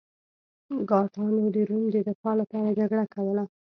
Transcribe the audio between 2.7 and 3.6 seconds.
جګړه کوله.